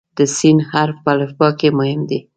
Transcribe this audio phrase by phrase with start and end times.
[0.17, 0.39] د "س"
[0.71, 2.19] حرف په الفبا کې مهم دی.